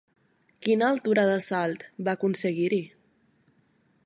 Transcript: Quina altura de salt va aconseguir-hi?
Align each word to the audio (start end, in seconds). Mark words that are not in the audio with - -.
Quina 0.67 0.87
altura 0.93 1.27
de 1.31 1.35
salt 1.49 1.85
va 2.09 2.17
aconseguir-hi? 2.19 2.85